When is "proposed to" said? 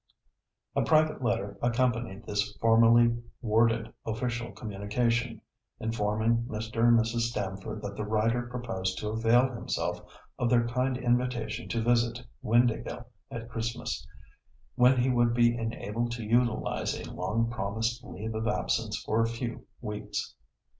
8.47-9.09